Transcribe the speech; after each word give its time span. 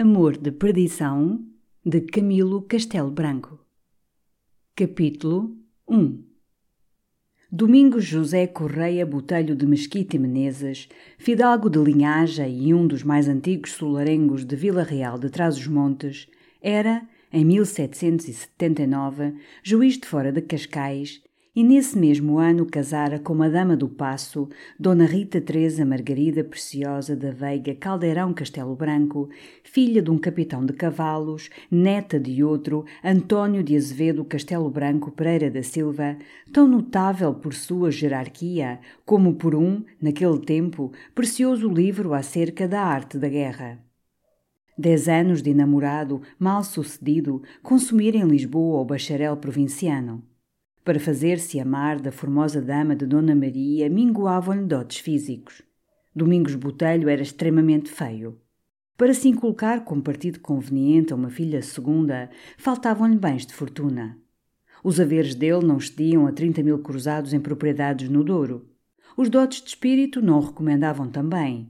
Amor 0.00 0.36
de 0.36 0.52
Perdição, 0.52 1.44
de 1.84 2.02
Camilo 2.02 2.62
Castelo 2.62 3.10
Branco. 3.10 3.58
Capítulo 4.76 5.56
1 5.88 6.22
Domingos 7.50 8.04
José 8.04 8.46
Correia 8.46 9.04
Botelho 9.04 9.56
de 9.56 9.66
Mesquita 9.66 10.14
e 10.14 10.20
Menezes, 10.20 10.88
fidalgo 11.18 11.68
de 11.68 11.80
linhagem 11.80 12.68
e 12.68 12.72
um 12.72 12.86
dos 12.86 13.02
mais 13.02 13.26
antigos 13.26 13.72
solarengos 13.72 14.44
de 14.44 14.54
Vila 14.54 14.84
Real 14.84 15.18
de 15.18 15.30
Trás-os-Montes, 15.30 16.28
era, 16.62 17.02
em 17.32 17.44
1779, 17.44 19.34
juiz 19.64 19.98
de 19.98 20.06
fora 20.06 20.30
de 20.30 20.42
Cascais 20.42 21.20
e 21.58 21.64
nesse 21.64 21.98
mesmo 21.98 22.38
ano 22.38 22.64
casara 22.64 23.18
com 23.18 23.32
uma 23.32 23.50
dama 23.50 23.76
do 23.76 23.88
Passo, 23.88 24.48
Dona 24.78 25.04
Rita 25.04 25.40
Teresa 25.40 25.84
Margarida 25.84 26.44
Preciosa 26.44 27.16
da 27.16 27.32
Veiga 27.32 27.74
Caldeirão 27.74 28.32
Castelo 28.32 28.76
Branco, 28.76 29.28
filha 29.64 30.00
de 30.00 30.08
um 30.08 30.18
capitão 30.18 30.64
de 30.64 30.72
cavalos, 30.72 31.50
neta 31.68 32.20
de 32.20 32.44
outro, 32.44 32.84
António 33.02 33.64
de 33.64 33.74
Azevedo 33.74 34.24
Castelo 34.24 34.70
Branco 34.70 35.10
Pereira 35.10 35.50
da 35.50 35.60
Silva, 35.60 36.16
tão 36.52 36.68
notável 36.68 37.34
por 37.34 37.52
sua 37.52 37.90
jerarquia, 37.90 38.78
como 39.04 39.34
por 39.34 39.56
um, 39.56 39.82
naquele 40.00 40.38
tempo, 40.38 40.92
precioso 41.12 41.68
livro 41.68 42.14
acerca 42.14 42.68
da 42.68 42.82
arte 42.82 43.18
da 43.18 43.28
guerra. 43.28 43.80
Dez 44.78 45.08
anos 45.08 45.42
de 45.42 45.52
namorado, 45.52 46.22
mal 46.38 46.62
sucedido, 46.62 47.42
consumir 47.64 48.14
em 48.14 48.28
Lisboa 48.28 48.80
o 48.80 48.84
bacharel 48.84 49.36
provinciano. 49.36 50.22
Para 50.88 50.98
fazer-se 50.98 51.60
amar 51.60 52.00
da 52.00 52.10
formosa 52.10 52.62
dama 52.62 52.96
de 52.96 53.04
Dona 53.04 53.34
Maria, 53.34 53.90
minguavam-lhe 53.90 54.64
dotes 54.64 55.00
físicos. 55.00 55.60
Domingos 56.16 56.54
Botelho 56.54 57.10
era 57.10 57.20
extremamente 57.20 57.90
feio. 57.90 58.40
Para 58.96 59.12
se 59.12 59.28
inculcar 59.28 59.84
como 59.84 60.00
partido 60.00 60.40
conveniente 60.40 61.12
a 61.12 61.16
uma 61.16 61.28
filha 61.28 61.60
segunda, 61.60 62.30
faltavam-lhe 62.56 63.18
bens 63.18 63.44
de 63.44 63.52
fortuna. 63.52 64.16
Os 64.82 64.98
haveres 64.98 65.34
dele 65.34 65.66
não 65.66 65.76
excediam 65.76 66.26
a 66.26 66.32
30 66.32 66.62
mil 66.62 66.78
cruzados 66.78 67.34
em 67.34 67.40
propriedades 67.40 68.08
no 68.08 68.24
Douro. 68.24 68.66
Os 69.14 69.28
dotes 69.28 69.60
de 69.60 69.68
espírito 69.68 70.22
não 70.22 70.40
recomendavam 70.40 71.06
também, 71.10 71.68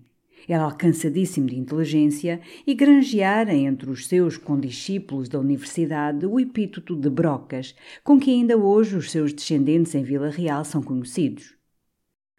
era 0.49 0.65
alcançadíssimo 0.65 1.47
de 1.47 1.59
inteligência 1.59 2.41
e 2.67 2.75
granjeara 2.75 3.55
entre 3.55 3.91
os 3.91 4.07
seus 4.07 4.39
condiscípulos 4.39 5.29
da 5.29 5.39
universidade 5.39 6.25
o 6.25 6.41
epíteto 6.41 6.97
de 6.97 7.11
Brocas, 7.11 7.75
com 8.03 8.19
que 8.19 8.31
ainda 8.31 8.57
hoje 8.57 8.97
os 8.97 9.11
seus 9.11 9.33
descendentes 9.33 9.95
em 9.95 10.03
Vila 10.03 10.31
Real 10.31 10.65
são 10.65 10.83
conhecidos. 10.83 11.55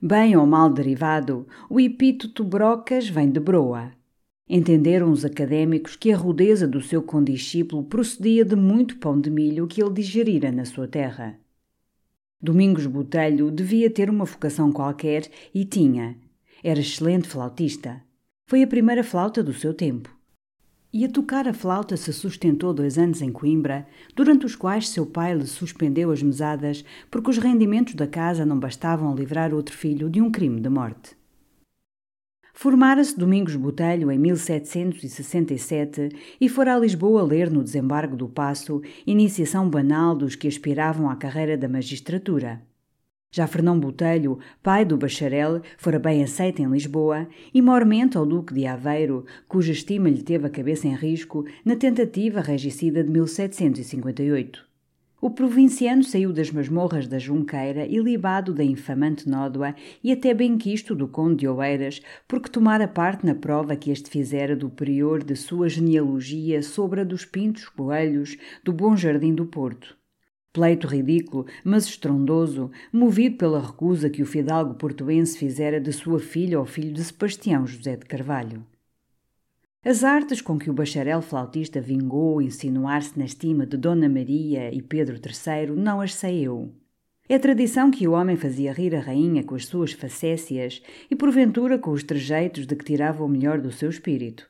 Bem 0.01 0.35
ou 0.35 0.47
mal 0.47 0.69
derivado, 0.71 1.47
o 1.69 1.79
epíteto 1.79 2.43
Brocas 2.43 3.07
vem 3.07 3.29
de 3.29 3.39
Broa. 3.39 3.91
Entenderam 4.47 5.11
os 5.11 5.23
académicos 5.23 5.95
que 5.95 6.11
a 6.11 6.17
rudeza 6.17 6.67
do 6.67 6.81
seu 6.81 7.03
condiscípulo 7.03 7.83
procedia 7.83 8.43
de 8.43 8.55
muito 8.55 8.97
pão 8.97 9.21
de 9.21 9.29
milho 9.29 9.67
que 9.67 9.83
ele 9.83 9.93
digerira 9.93 10.51
na 10.51 10.65
sua 10.65 10.87
terra. 10.87 11.39
Domingos 12.41 12.87
Botelho 12.87 13.51
devia 13.51 13.91
ter 13.91 14.09
uma 14.09 14.25
vocação 14.25 14.71
qualquer 14.71 15.29
e 15.53 15.65
tinha, 15.65 16.17
era 16.63 16.79
excelente 16.79 17.27
flautista. 17.27 18.01
Foi 18.47 18.63
a 18.63 18.67
primeira 18.67 19.03
flauta 19.03 19.43
do 19.43 19.53
seu 19.53 19.73
tempo. 19.73 20.09
E 20.91 21.05
a 21.05 21.09
tocar 21.09 21.47
a 21.47 21.53
flauta 21.53 21.95
se 21.95 22.11
sustentou 22.11 22.73
dois 22.73 22.97
anos 22.97 23.21
em 23.21 23.31
Coimbra, 23.31 23.85
durante 24.15 24.47
os 24.47 24.55
quais 24.55 24.89
seu 24.89 25.05
pai 25.05 25.35
lhe 25.35 25.45
suspendeu 25.45 26.11
as 26.11 26.23
mesadas 26.23 26.83
porque 27.11 27.29
os 27.29 27.37
rendimentos 27.37 27.93
da 27.93 28.07
casa 28.07 28.43
não 28.43 28.59
bastavam 28.59 29.11
a 29.11 29.15
livrar 29.15 29.53
outro 29.53 29.77
filho 29.77 30.09
de 30.09 30.19
um 30.19 30.31
crime 30.31 30.59
de 30.59 30.69
morte. 30.69 31.15
Formara-se 32.55 33.17
Domingos 33.17 33.55
Botelho 33.55 34.11
em 34.11 34.17
1767 34.17 36.09
e 36.41 36.49
fora 36.49 36.75
a 36.75 36.79
Lisboa 36.79 37.23
ler 37.23 37.49
no 37.49 37.63
desembargo 37.63 38.17
do 38.17 38.27
Passo, 38.27 38.81
iniciação 39.07 39.69
banal 39.69 40.15
dos 40.15 40.35
que 40.35 40.47
aspiravam 40.47 41.09
à 41.09 41.15
carreira 41.15 41.57
da 41.57 41.69
magistratura. 41.69 42.61
Já 43.31 43.45
Fernão 43.45 43.79
Botelho, 43.79 44.39
pai 44.63 44.83
do 44.83 44.97
bacharel, 44.97 45.61
fora 45.77 45.99
bem 45.99 46.23
aceito 46.23 46.63
em 46.63 46.65
Lisboa, 46.67 47.27
e 47.53 47.61
mormente 47.61 48.17
ao 48.17 48.25
Duque 48.25 48.55
de 48.55 48.65
Aveiro, 48.65 49.23
cuja 49.47 49.71
estima 49.71 50.09
lhe 50.09 50.23
teve 50.23 50.47
a 50.47 50.49
cabeça 50.49 50.87
em 50.87 50.95
risco 50.95 51.45
na 51.63 51.75
tentativa 51.75 52.41
regicida 52.41 53.03
de 53.03 53.11
1758. 53.11 54.67
O 55.21 55.29
provinciano 55.29 56.03
saiu 56.03 56.33
das 56.33 56.49
masmorras 56.49 57.05
da 57.05 57.19
Junqueira 57.19 57.85
e 57.85 57.99
libado 57.99 58.51
da 58.51 58.63
infamante 58.63 59.29
nódoa 59.29 59.75
e 60.03 60.11
até 60.11 60.33
bem 60.33 60.57
quisto 60.57 60.95
do 60.95 61.07
conde 61.07 61.41
de 61.41 61.47
Oeiras, 61.47 62.01
porque 62.27 62.49
tomara 62.49 62.87
parte 62.87 63.27
na 63.27 63.35
prova 63.35 63.75
que 63.75 63.91
este 63.91 64.09
fizera 64.09 64.55
do 64.55 64.71
prior 64.71 65.23
de 65.23 65.35
sua 65.35 65.69
genealogia 65.69 66.63
sobre 66.63 67.01
a 67.01 67.03
dos 67.03 67.25
Pintos 67.25 67.69
Coelhos 67.69 68.37
do 68.63 68.73
Bom 68.73 68.97
Jardim 68.97 69.35
do 69.35 69.45
Porto. 69.45 69.98
Pleito 70.51 70.87
ridículo, 70.87 71.45
mas 71.63 71.85
estrondoso, 71.85 72.71
movido 72.91 73.37
pela 73.37 73.61
recusa 73.61 74.09
que 74.09 74.23
o 74.23 74.25
fidalgo 74.25 74.73
portuense 74.73 75.37
fizera 75.37 75.79
de 75.79 75.93
sua 75.93 76.19
filha 76.19 76.57
ao 76.57 76.65
filho 76.65 76.91
de 76.91 77.03
Sebastião 77.03 77.67
José 77.67 77.95
de 77.95 78.05
Carvalho. 78.05 78.65
As 79.85 80.03
artes 80.03 80.41
com 80.41 80.57
que 80.57 80.69
o 80.69 80.73
bacharel 80.73 81.21
flautista 81.21 81.79
vingou 81.79 82.41
insinuar-se 82.41 83.17
na 83.17 83.25
estima 83.25 83.65
de 83.65 83.77
Dona 83.77 84.09
Maria 84.09 84.73
e 84.73 84.81
Pedro 84.81 85.15
III 85.15 85.75
não 85.75 86.01
as 86.01 86.15
sei 86.15 86.41
eu. 86.41 86.73
É 87.29 87.37
tradição 87.37 87.91
que 87.91 88.07
o 88.07 88.13
homem 88.13 88.35
fazia 88.35 88.73
rir 88.73 88.95
a 88.95 88.99
rainha 88.99 89.43
com 89.43 89.53
as 89.53 89.67
suas 89.67 89.91
facécias 89.91 90.81
e 91.11 91.15
porventura 91.15 91.77
com 91.77 91.91
os 91.91 92.03
trejeitos 92.03 92.65
de 92.65 92.75
que 92.75 92.83
tirava 92.83 93.23
o 93.23 93.29
melhor 93.29 93.61
do 93.61 93.71
seu 93.71 93.87
espírito. 93.87 94.48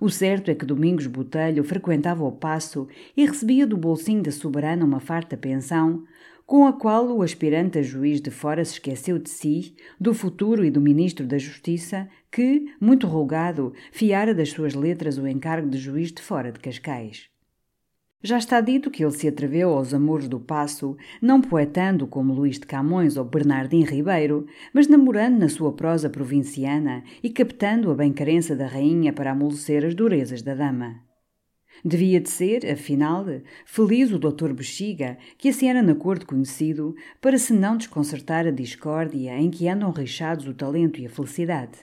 O 0.00 0.08
certo 0.08 0.48
é 0.48 0.54
que 0.54 0.64
Domingos 0.64 1.08
Botelho 1.08 1.64
frequentava 1.64 2.22
o 2.22 2.30
passo 2.30 2.86
e 3.16 3.26
recebia 3.26 3.66
do 3.66 3.76
bolsinho 3.76 4.22
da 4.22 4.30
soberana 4.30 4.84
uma 4.84 5.00
farta 5.00 5.36
pensão, 5.36 6.04
com 6.46 6.68
a 6.68 6.72
qual 6.72 7.08
o 7.08 7.20
aspirante 7.20 7.80
a 7.80 7.82
juiz 7.82 8.20
de 8.20 8.30
fora 8.30 8.64
se 8.64 8.74
esqueceu 8.74 9.18
de 9.18 9.28
si, 9.28 9.74
do 10.00 10.14
futuro 10.14 10.64
e 10.64 10.70
do 10.70 10.80
ministro 10.80 11.26
da 11.26 11.36
Justiça, 11.36 12.08
que, 12.30 12.72
muito 12.80 13.08
rogado, 13.08 13.74
fiara 13.90 14.32
das 14.32 14.50
suas 14.50 14.72
letras 14.72 15.18
o 15.18 15.26
encargo 15.26 15.68
de 15.68 15.78
juiz 15.78 16.12
de 16.12 16.22
fora 16.22 16.52
de 16.52 16.60
Cascais. 16.60 17.28
Já 18.20 18.36
está 18.36 18.60
dito 18.60 18.90
que 18.90 19.04
ele 19.04 19.12
se 19.12 19.28
atreveu 19.28 19.70
aos 19.70 19.94
amores 19.94 20.26
do 20.26 20.40
passo, 20.40 20.96
não 21.22 21.40
poetando 21.40 22.04
como 22.04 22.34
Luís 22.34 22.58
de 22.58 22.66
Camões 22.66 23.16
ou 23.16 23.24
Bernardim 23.24 23.84
Ribeiro, 23.84 24.44
mas 24.74 24.88
namorando 24.88 25.38
na 25.38 25.48
sua 25.48 25.72
prosa 25.72 26.10
provinciana 26.10 27.04
e 27.22 27.30
captando 27.30 27.92
a 27.92 27.94
bem-carença 27.94 28.56
da 28.56 28.66
rainha 28.66 29.12
para 29.12 29.30
amolecer 29.30 29.84
as 29.84 29.94
durezas 29.94 30.42
da 30.42 30.52
dama. 30.52 31.00
Devia 31.84 32.20
de 32.20 32.28
ser, 32.28 32.66
afinal, 32.66 33.24
feliz 33.64 34.10
o 34.10 34.18
doutor 34.18 34.52
Bexiga, 34.52 35.16
que 35.36 35.48
assim 35.48 35.68
era 35.68 35.80
na 35.80 35.94
corte 35.94 36.26
conhecido, 36.26 36.96
para 37.20 37.38
se 37.38 37.52
não 37.52 37.76
desconcertar 37.76 38.48
a 38.48 38.50
discórdia 38.50 39.38
em 39.38 39.48
que 39.48 39.68
andam 39.68 39.92
rixados 39.92 40.48
o 40.48 40.54
talento 40.54 41.00
e 41.00 41.06
a 41.06 41.10
felicidade. 41.10 41.78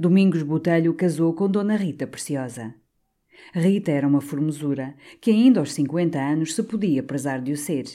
Domingos 0.00 0.42
Botelho 0.42 0.94
casou 0.94 1.34
com 1.34 1.50
Dona 1.50 1.76
Rita 1.76 2.06
Preciosa. 2.06 2.74
Rita 3.52 3.90
era 3.90 4.06
uma 4.06 4.20
formosura 4.20 4.94
que 5.20 5.30
ainda 5.30 5.60
aos 5.60 5.72
cinquenta 5.72 6.20
anos 6.20 6.54
se 6.54 6.62
podia 6.62 7.02
prezar 7.02 7.40
de 7.40 7.52
o 7.52 7.56
ser. 7.56 7.86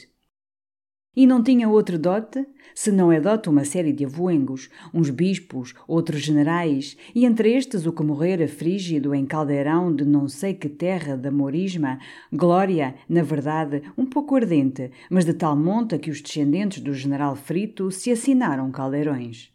E 1.16 1.28
não 1.28 1.44
tinha 1.44 1.68
outro 1.68 1.96
dote, 1.96 2.44
se 2.74 2.90
não 2.90 3.12
é 3.12 3.20
dote 3.20 3.48
uma 3.48 3.64
série 3.64 3.92
de 3.92 4.04
avoengos, 4.04 4.68
uns 4.92 5.10
bispos, 5.10 5.72
outros 5.86 6.20
generais, 6.20 6.96
e 7.14 7.24
entre 7.24 7.52
estes 7.52 7.86
o 7.86 7.92
que 7.92 8.02
morrera 8.02 8.48
frígido 8.48 9.14
em 9.14 9.24
caldeirão 9.24 9.94
de 9.94 10.04
não 10.04 10.26
sei 10.26 10.54
que 10.54 10.68
terra 10.68 11.16
da 11.16 11.30
morisma, 11.30 12.00
glória, 12.32 12.96
na 13.08 13.22
verdade, 13.22 13.80
um 13.96 14.04
pouco 14.04 14.34
ardente, 14.34 14.90
mas 15.08 15.24
de 15.24 15.34
tal 15.34 15.56
monta 15.56 15.98
que 15.98 16.10
os 16.10 16.20
descendentes 16.20 16.82
do 16.82 16.92
general 16.92 17.36
Frito 17.36 17.92
se 17.92 18.10
assinaram 18.10 18.72
caldeirões. 18.72 19.52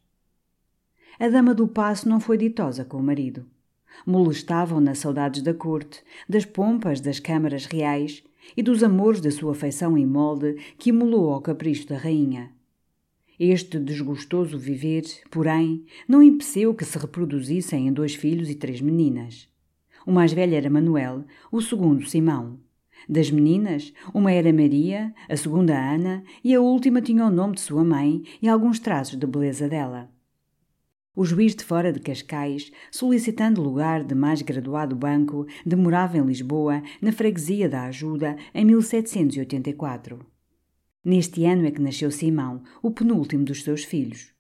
A 1.20 1.28
dama 1.28 1.54
do 1.54 1.68
passo 1.68 2.08
não 2.08 2.22
foi 2.22 2.38
ditosa 2.38 2.86
com 2.86 2.98
o 2.98 3.04
marido 3.04 3.46
molestavam-na 4.06 4.96
saudades 4.96 5.42
da 5.42 5.54
corte, 5.54 6.04
das 6.28 6.46
pompas 6.46 7.02
das 7.02 7.20
câmaras 7.20 7.66
reais 7.66 8.24
e 8.56 8.64
dos 8.64 8.84
amores 8.84 9.22
da 9.22 9.32
sua 9.32 9.54
feição 9.54 9.98
em 9.98 10.06
molde 10.06 10.58
que 10.78 10.90
emulou 10.90 11.32
ao 11.32 11.42
capricho 11.42 11.88
da 11.88 11.98
rainha. 11.98 12.52
Este 13.40 13.80
desgostoso 13.80 14.58
viver, 14.58 15.04
porém, 15.32 15.86
não 16.08 16.22
impedeu 16.22 16.74
que 16.74 16.84
se 16.84 16.98
reproduzissem 16.98 17.88
em 17.88 17.94
dois 17.94 18.14
filhos 18.14 18.50
e 18.50 18.56
três 18.56 18.82
meninas. 18.82 19.48
O 20.06 20.12
mais 20.12 20.34
velho 20.34 20.56
era 20.56 20.70
Manuel, 20.70 21.24
o 21.52 21.62
segundo 21.62 22.06
Simão. 22.06 22.60
Das 23.08 23.32
meninas, 23.32 23.94
uma 24.14 24.32
era 24.32 24.52
Maria, 24.52 25.14
a 25.30 25.38
segunda 25.38 25.74
Ana 25.74 26.24
e 26.44 26.54
a 26.54 26.60
última 26.60 27.02
tinha 27.02 27.26
o 27.26 27.32
nome 27.32 27.56
de 27.56 27.62
sua 27.62 27.84
mãe 27.84 28.24
e 28.42 28.50
alguns 28.50 28.80
traços 28.80 29.18
de 29.18 29.26
beleza 29.26 29.70
dela 29.70 30.10
o 31.16 31.26
juiz 31.26 31.56
de 31.56 31.64
fora 31.64 31.92
de 31.92 32.00
Cascais, 32.00 32.72
solicitando 32.92 33.62
lugar 33.62 34.04
de 34.04 34.16
mais 34.16 34.42
graduado 34.42 34.96
banco, 34.96 35.46
demorava 35.66 36.18
em 36.18 36.26
Lisboa, 36.26 36.82
na 37.02 37.12
freguesia 37.12 37.68
da 37.68 37.84
Ajuda, 37.84 38.38
em 38.54 38.64
1784. 38.66 40.26
Neste 41.04 41.46
ano 41.46 41.66
é 41.66 41.72
que 41.72 41.82
nasceu 41.82 42.12
Simão, 42.12 42.62
o 42.82 42.92
penúltimo 42.92 43.44
dos 43.44 43.64
seus 43.64 43.84
filhos. 43.84 44.34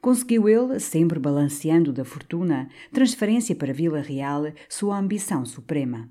Conseguiu 0.00 0.48
ele, 0.48 0.78
sempre 0.78 1.18
balanceando 1.18 1.92
da 1.92 2.04
fortuna, 2.04 2.68
transferência 2.92 3.56
para 3.56 3.72
Vila 3.72 4.00
Real, 4.00 4.44
sua 4.68 4.98
ambição 4.98 5.44
suprema. 5.44 6.08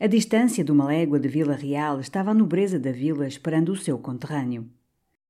A 0.00 0.06
distância 0.06 0.64
de 0.64 0.72
uma 0.72 0.86
légua 0.86 1.20
de 1.20 1.28
Vila 1.28 1.54
Real 1.54 2.00
estava 2.00 2.30
a 2.30 2.34
nobreza 2.34 2.78
da 2.78 2.90
vila 2.90 3.26
esperando 3.26 3.70
o 3.70 3.76
seu 3.76 3.98
conterrâneo. 3.98 4.68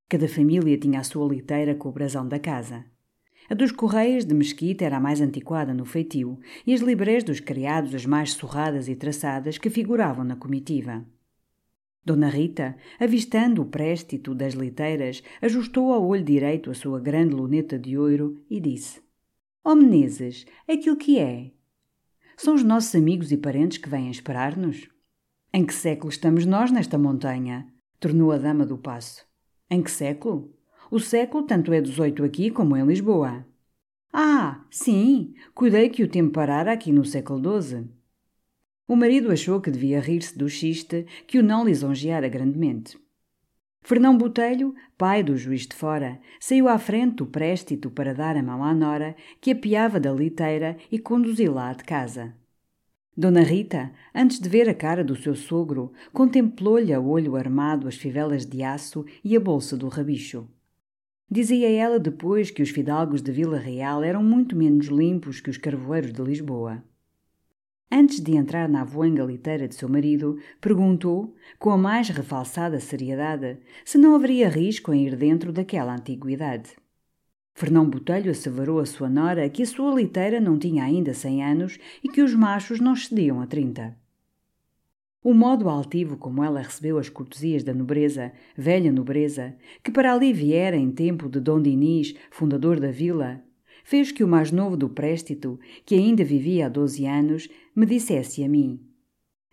Cada 0.07 0.27
família 0.27 0.77
tinha 0.77 0.99
a 0.99 1.03
sua 1.03 1.27
liteira 1.27 1.75
com 1.75 1.89
o 1.89 1.91
brasão 1.91 2.27
da 2.27 2.39
casa. 2.39 2.85
A 3.49 3.53
dos 3.53 3.71
Correias 3.71 4.25
de 4.25 4.33
Mesquita 4.33 4.85
era 4.85 4.97
a 4.97 4.99
mais 4.99 5.21
antiquada 5.21 5.73
no 5.73 5.85
feitio, 5.85 6.39
e 6.65 6.73
as 6.73 6.81
librés 6.81 7.23
dos 7.23 7.39
criados 7.39 7.93
as 7.93 8.05
mais 8.05 8.31
surradas 8.31 8.87
e 8.87 8.95
traçadas 8.95 9.57
que 9.57 9.69
figuravam 9.69 10.23
na 10.23 10.35
comitiva. 10.35 11.05
Dona 12.03 12.29
Rita, 12.29 12.75
avistando 12.99 13.61
o 13.61 13.65
préstito 13.65 14.35
das 14.35 14.53
liteiras, 14.53 15.23
ajustou 15.41 15.93
ao 15.93 16.05
olho 16.05 16.23
direito 16.23 16.69
a 16.69 16.73
sua 16.73 16.99
grande 16.99 17.35
luneta 17.35 17.79
de 17.79 17.97
ouro 17.97 18.43
e 18.49 18.59
disse: 18.59 19.01
Ó 19.63 19.71
oh 19.71 19.75
Menezes, 19.75 20.45
aquilo 20.67 20.97
que 20.97 21.19
é? 21.19 21.51
São 22.37 22.53
os 22.53 22.63
nossos 22.63 22.93
amigos 22.93 23.31
e 23.31 23.37
parentes 23.37 23.77
que 23.77 23.89
vêm 23.89 24.09
esperar-nos? 24.09 24.87
Em 25.53 25.65
que 25.65 25.73
século 25.73 26.09
estamos 26.09 26.45
nós 26.45 26.71
nesta 26.71 26.97
montanha? 26.97 27.67
tornou 27.99 28.31
a 28.31 28.37
dama 28.37 28.65
do 28.65 28.77
passo. 28.77 29.25
Em 29.69 29.81
que 29.81 29.89
século? 29.89 30.54
O 30.95 30.99
século 31.01 31.43
tanto 31.43 31.73
é 31.73 31.81
dezoito 31.81 32.23
aqui 32.23 32.49
como 32.49 32.77
em 32.77 32.85
Lisboa. 32.85 33.45
Ah, 34.13 34.63
sim, 34.71 35.33
cuidei 35.53 35.89
que 35.89 36.01
o 36.01 36.07
tempo 36.07 36.31
parara 36.31 36.71
aqui 36.71 36.89
no 36.89 37.03
século 37.03 37.61
XII. 37.61 37.89
O 38.87 38.95
marido 38.95 39.29
achou 39.29 39.59
que 39.59 39.69
devia 39.69 39.99
rir-se 39.99 40.37
do 40.37 40.47
xiste 40.47 41.05
que 41.27 41.37
o 41.37 41.43
não 41.43 41.65
lisonjeara 41.65 42.29
grandemente. 42.29 42.97
Fernão 43.81 44.17
Botelho, 44.17 44.73
pai 44.97 45.21
do 45.21 45.35
juiz 45.35 45.67
de 45.67 45.75
fora, 45.75 46.17
saiu 46.39 46.69
à 46.69 46.79
frente 46.79 47.15
do 47.15 47.25
préstito 47.25 47.91
para 47.91 48.13
dar 48.13 48.37
a 48.37 48.41
mão 48.41 48.63
à 48.63 48.73
nora, 48.73 49.17
que 49.41 49.51
apiava 49.51 49.99
da 49.99 50.13
liteira 50.13 50.77
e 50.89 50.97
conduzi-la 50.97 51.73
de 51.73 51.83
casa. 51.83 52.33
Dona 53.17 53.41
Rita, 53.41 53.91
antes 54.15 54.39
de 54.39 54.47
ver 54.47 54.69
a 54.69 54.73
cara 54.73 55.03
do 55.03 55.17
seu 55.17 55.35
sogro, 55.35 55.91
contemplou-lhe 56.13 56.93
a 56.93 57.01
olho 57.01 57.35
armado 57.35 57.85
as 57.85 57.97
fivelas 57.97 58.45
de 58.45 58.63
aço 58.63 59.05
e 59.21 59.35
a 59.35 59.41
bolsa 59.41 59.75
do 59.75 59.89
rabicho. 59.89 60.47
Dizia 61.29 61.71
ela 61.71 61.99
depois 61.99 62.51
que 62.51 62.61
os 62.61 62.69
fidalgos 62.69 63.21
de 63.21 63.31
Vila 63.31 63.57
Real 63.57 64.03
eram 64.03 64.23
muito 64.23 64.55
menos 64.55 64.87
limpos 64.87 65.41
que 65.41 65.49
os 65.49 65.57
carvoeiros 65.57 66.13
de 66.13 66.21
Lisboa. 66.21 66.83
Antes 67.91 68.19
de 68.19 68.35
entrar 68.35 68.69
na 68.69 68.81
avoenga 68.81 69.23
liteira 69.23 69.67
de 69.67 69.73
seu 69.73 69.89
marido, 69.89 70.37
perguntou, 70.61 71.35
com 71.57 71.71
a 71.71 71.77
mais 71.77 72.09
refalsada 72.09 72.79
seriedade, 72.79 73.57
se 73.83 73.97
não 73.97 74.15
haveria 74.15 74.49
risco 74.49 74.93
em 74.93 75.07
ir 75.07 75.15
dentro 75.15 75.51
daquela 75.51 75.95
antiguidade. 75.95 76.75
Fernão 77.53 77.89
Botelho 77.89 78.31
asseverou 78.31 78.79
a 78.79 78.85
sua 78.85 79.09
nora 79.09 79.49
que 79.49 79.63
a 79.63 79.65
sua 79.65 79.95
liteira 79.95 80.41
não 80.41 80.59
tinha 80.59 80.83
ainda 80.83 81.13
cem 81.13 81.43
anos 81.43 81.79
e 82.03 82.09
que 82.09 82.21
os 82.21 82.35
machos 82.35 82.79
não 82.79 82.93
excediam 82.93 83.39
a 83.39 83.47
trinta. 83.47 83.97
O 85.25 85.33
modo 85.33 85.69
altivo 85.69 86.17
como 86.17 86.43
ela 86.43 86.61
recebeu 86.61 86.99
as 86.99 87.09
cortesias 87.09 87.63
da 87.63 87.73
nobreza, 87.73 88.31
velha 88.55 88.91
nobreza, 88.91 89.55
que 89.83 89.89
para 89.89 90.13
ali 90.13 90.31
viera 90.31 90.77
em 90.77 90.91
tempo 90.91 91.27
de 91.27 91.39
Dom 91.39 91.63
Dinis, 91.63 92.13
fundador 92.29 92.79
da 92.79 92.91
vila, 92.91 93.43
fez 93.83 94.11
que 94.11 94.23
o 94.23 94.27
mais 94.27 94.51
novo 94.51 94.77
do 94.77 94.87
préstito, 94.87 95.59
que 95.83 95.95
ainda 95.95 96.23
vivia 96.23 96.67
há 96.67 96.69
doze 96.69 97.07
anos, 97.07 97.49
me 97.75 97.87
dissesse 97.87 98.43
a 98.43 98.47
mim. 98.47 98.79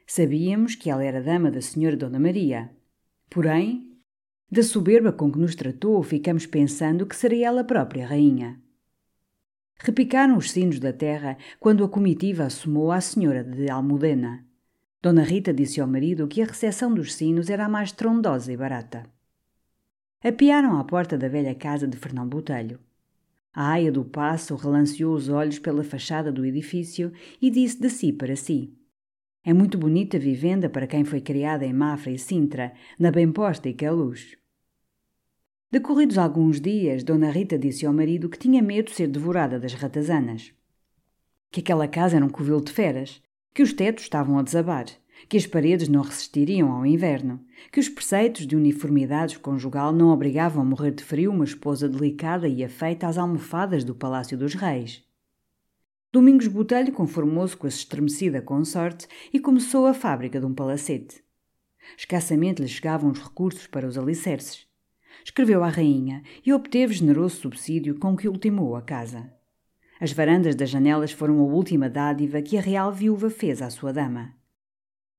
Sabíamos 0.06 0.74
que 0.74 0.90
ela 0.90 1.02
era 1.02 1.22
dama 1.22 1.50
da 1.50 1.62
senhora 1.62 1.96
Dona 1.96 2.20
Maria. 2.20 2.70
Porém, 3.30 3.96
da 4.50 4.62
soberba 4.62 5.10
com 5.10 5.32
que 5.32 5.38
nos 5.38 5.54
tratou, 5.54 6.02
ficamos 6.02 6.44
pensando 6.44 7.06
que 7.06 7.16
seria 7.16 7.46
ela 7.46 7.64
própria 7.64 8.06
rainha. 8.06 8.60
Repicaram 9.78 10.36
os 10.36 10.50
sinos 10.50 10.78
da 10.78 10.92
terra 10.92 11.38
quando 11.58 11.82
a 11.82 11.88
comitiva 11.88 12.44
assomou 12.44 12.92
à 12.92 13.00
senhora 13.00 13.42
de 13.42 13.70
Almudena. 13.70 14.51
Dona 15.02 15.24
Rita 15.24 15.52
disse 15.52 15.80
ao 15.80 15.88
marido 15.88 16.28
que 16.28 16.40
a 16.40 16.46
recepção 16.46 16.94
dos 16.94 17.12
sinos 17.12 17.50
era 17.50 17.64
a 17.64 17.68
mais 17.68 17.90
trondosa 17.90 18.52
e 18.52 18.56
barata. 18.56 19.04
Apiaram 20.22 20.78
à 20.78 20.84
porta 20.84 21.18
da 21.18 21.26
velha 21.26 21.56
casa 21.56 21.88
de 21.88 21.96
Fernão 21.96 22.24
Botelho. 22.28 22.78
A 23.52 23.72
aia 23.72 23.90
do 23.90 24.04
passo 24.04 24.54
relanceou 24.54 25.12
os 25.12 25.28
olhos 25.28 25.58
pela 25.58 25.82
fachada 25.82 26.30
do 26.30 26.46
edifício 26.46 27.12
e 27.40 27.50
disse 27.50 27.80
de 27.80 27.90
si 27.90 28.12
para 28.12 28.36
si: 28.36 28.72
É 29.44 29.52
muito 29.52 29.76
bonita 29.76 30.18
a 30.18 30.20
vivenda 30.20 30.70
para 30.70 30.86
quem 30.86 31.04
foi 31.04 31.20
criada 31.20 31.66
em 31.66 31.72
Mafra 31.72 32.12
e 32.12 32.18
Sintra, 32.18 32.72
na 32.96 33.10
bem 33.10 33.32
posta 33.32 33.68
e 33.68 33.74
que 33.74 33.84
é 33.84 33.90
luz. 33.90 34.36
Decorridos 35.68 36.16
alguns 36.16 36.60
dias, 36.60 37.02
Dona 37.02 37.28
Rita 37.28 37.58
disse 37.58 37.84
ao 37.84 37.92
marido 37.92 38.28
que 38.28 38.38
tinha 38.38 38.62
medo 38.62 38.86
de 38.86 38.94
ser 38.94 39.08
devorada 39.08 39.58
das 39.58 39.74
ratazanas. 39.74 40.54
Que 41.50 41.58
aquela 41.58 41.88
casa 41.88 42.16
era 42.16 42.24
um 42.24 42.30
covil 42.30 42.60
de 42.60 42.70
feras, 42.70 43.20
que 43.54 43.62
os 43.62 43.72
tetos 43.72 44.04
estavam 44.04 44.38
a 44.38 44.42
desabar, 44.42 44.86
que 45.28 45.36
as 45.36 45.46
paredes 45.46 45.88
não 45.88 46.02
resistiriam 46.02 46.72
ao 46.72 46.86
inverno, 46.86 47.40
que 47.70 47.80
os 47.80 47.88
preceitos 47.88 48.46
de 48.46 48.56
uniformidade 48.56 49.38
conjugal 49.38 49.92
não 49.92 50.08
obrigavam 50.08 50.62
a 50.62 50.64
morrer 50.64 50.92
de 50.92 51.04
frio 51.04 51.30
uma 51.30 51.44
esposa 51.44 51.88
delicada 51.88 52.48
e 52.48 52.64
afeita 52.64 53.06
às 53.06 53.18
almofadas 53.18 53.84
do 53.84 53.94
Palácio 53.94 54.36
dos 54.36 54.54
Reis. 54.54 55.02
Domingos 56.12 56.46
Botelho 56.46 56.92
conformou-se 56.92 57.56
com 57.56 57.66
a 57.66 57.68
estremecida 57.68 58.42
consorte 58.42 59.06
e 59.32 59.40
começou 59.40 59.86
a 59.86 59.94
fábrica 59.94 60.38
de 60.38 60.46
um 60.46 60.54
palacete. 60.54 61.22
Escassamente 61.96 62.60
lhe 62.60 62.68
chegavam 62.68 63.10
os 63.10 63.18
recursos 63.18 63.66
para 63.66 63.86
os 63.86 63.96
alicerces. 63.96 64.66
Escreveu 65.24 65.62
à 65.62 65.68
rainha 65.68 66.22
e 66.44 66.52
obteve 66.52 66.94
generoso 66.94 67.36
subsídio 67.36 67.98
com 67.98 68.16
que 68.16 68.28
ultimou 68.28 68.76
a 68.76 68.82
casa. 68.82 69.32
As 70.02 70.10
varandas 70.10 70.56
das 70.56 70.68
janelas 70.68 71.12
foram 71.12 71.38
a 71.38 71.44
última 71.44 71.88
dádiva 71.88 72.42
que 72.42 72.58
a 72.58 72.60
real 72.60 72.92
viúva 72.92 73.30
fez 73.30 73.62
à 73.62 73.70
sua 73.70 73.92
dama. 73.92 74.34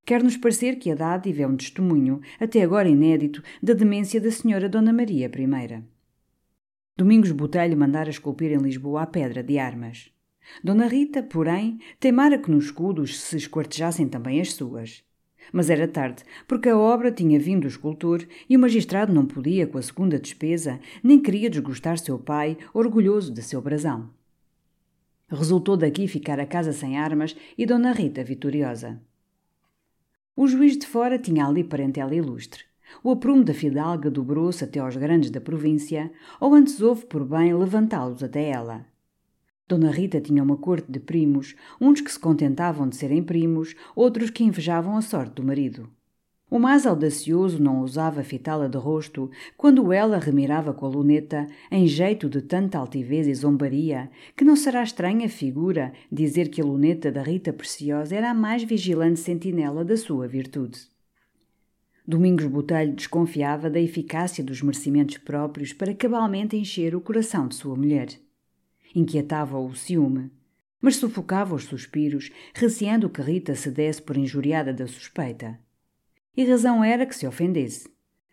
Quer-nos 0.06 0.36
parecer 0.36 0.76
que 0.76 0.92
a 0.92 0.96
dádiva 0.96 1.44
é 1.44 1.48
um 1.48 1.56
testemunho, 1.56 2.20
até 2.38 2.62
agora 2.62 2.90
inédito, 2.90 3.42
da 3.62 3.74
demência 3.74 4.20
da 4.20 4.30
senhora 4.30 4.68
Dona 4.68 4.92
Maria 4.92 5.28
I. 5.28 5.84
Domingos 6.98 7.32
Botelho 7.32 7.78
mandara 7.78 8.10
esculpir 8.10 8.52
em 8.52 8.58
Lisboa 8.58 9.04
a 9.04 9.08
pedra 9.08 9.42
de 9.42 9.58
armas. 9.58 10.12
Dona 10.62 10.88
Rita, 10.88 11.24
porém, 11.24 11.80
teimara 11.98 12.38
que 12.38 12.52
nos 12.52 12.66
escudos 12.66 13.22
se 13.22 13.38
esquartejassem 13.38 14.10
também 14.10 14.42
as 14.42 14.52
suas. 14.52 15.02
Mas 15.54 15.70
era 15.70 15.88
tarde, 15.88 16.26
porque 16.46 16.68
a 16.68 16.78
obra 16.78 17.10
tinha 17.10 17.40
vindo 17.40 17.62
do 17.62 17.68
escultor 17.70 18.28
e 18.50 18.58
o 18.58 18.60
magistrado 18.60 19.14
não 19.14 19.26
podia, 19.26 19.66
com 19.66 19.78
a 19.78 19.82
segunda 19.82 20.20
despesa, 20.20 20.78
nem 21.02 21.22
queria 21.22 21.50
desgostar 21.50 21.98
seu 21.98 22.20
pai, 22.20 22.58
orgulhoso 22.74 23.34
de 23.34 23.42
seu 23.42 23.62
brasão. 23.62 24.12
Resultou 25.34 25.76
daqui 25.76 26.08
ficar 26.08 26.40
a 26.40 26.46
casa 26.46 26.72
sem 26.72 27.00
armas 27.00 27.36
e 27.58 27.66
Dona 27.66 27.92
Rita 27.92 28.24
vitoriosa. 28.24 29.02
O 30.36 30.48
juiz 30.48 30.78
de 30.78 30.86
fora 30.86 31.18
tinha 31.18 31.48
ali 31.48 31.64
parentela 31.64 32.14
ilustre. 32.14 32.66
O 33.04 33.10
aprumo 33.10 33.44
da 33.44 33.52
fidalga 33.52 34.12
dobrou-se 34.12 34.64
até 34.64 34.80
aos 34.80 34.96
grandes 34.96 35.32
da 35.32 35.42
província, 35.42 36.12
ou 36.40 36.54
antes 36.54 36.80
houve 36.82 37.08
por 37.08 37.26
bem 37.26 37.52
levantá-los 37.52 38.22
até 38.22 38.50
ela. 38.50 38.86
Dona 39.68 39.90
Rita 39.90 40.22
tinha 40.22 40.44
uma 40.44 40.58
corte 40.58 40.92
de 40.92 41.00
primos, 41.00 41.56
uns 41.82 42.00
que 42.00 42.12
se 42.12 42.20
contentavam 42.20 42.88
de 42.88 42.96
serem 42.96 43.24
primos, 43.24 43.74
outros 43.96 44.30
que 44.30 44.44
invejavam 44.44 44.96
a 44.96 45.02
sorte 45.02 45.34
do 45.34 45.44
marido. 45.44 45.90
O 46.54 46.60
mais 46.60 46.86
audacioso 46.86 47.60
não 47.60 47.80
ousava 47.80 48.24
fitá-la 48.24 48.68
de 48.68 48.78
rosto 48.78 49.32
quando 49.58 49.92
ela 49.92 50.20
remirava 50.20 50.72
com 50.72 50.86
a 50.86 50.90
luneta, 50.90 51.48
em 51.72 51.88
jeito 51.88 52.30
de 52.30 52.44
tanta 52.44 52.78
altivez 52.78 53.26
e 53.26 53.34
zombaria, 53.34 54.12
que 54.38 54.46
não 54.46 54.56
será 54.56 54.84
estranha 54.84 55.28
figura 55.28 55.92
dizer 56.12 56.50
que 56.50 56.62
a 56.62 56.64
luneta 56.64 57.12
da 57.12 57.24
Rita 57.24 57.52
Preciosa 57.52 58.16
era 58.16 58.30
a 58.30 58.36
mais 58.36 58.62
vigilante 58.62 59.20
sentinela 59.20 59.84
da 59.84 59.98
sua 59.98 60.28
virtude. 60.28 60.80
Domingos 62.08 62.46
Botelho 62.46 62.94
desconfiava 62.94 63.68
da 63.68 63.80
eficácia 63.80 64.44
dos 64.44 64.62
merecimentos 64.62 65.18
próprios 65.18 65.74
para 65.74 65.96
cabalmente 65.96 66.56
encher 66.56 66.96
o 66.96 67.02
coração 67.02 67.48
de 67.48 67.56
sua 67.56 67.76
mulher. 67.76 68.10
Inquietava-o 68.94 69.70
o 69.70 69.76
ciúme, 69.76 70.30
mas 70.80 70.98
sufocava 70.98 71.56
os 71.56 71.64
suspiros, 71.64 72.30
receando 72.54 73.10
que 73.10 73.24
Rita 73.24 73.56
se 73.56 73.72
desse 73.72 74.04
por 74.04 74.16
injuriada 74.16 74.72
da 74.72 74.86
suspeita. 74.86 75.58
E 76.36 76.44
razão 76.46 76.84
era 76.84 77.06
que 77.06 77.16
se 77.16 77.28
ofendesse. 77.28 77.88